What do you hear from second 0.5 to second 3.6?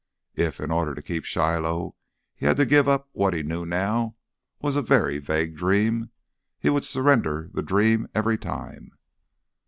in order to keep Shiloh, he had to give up what he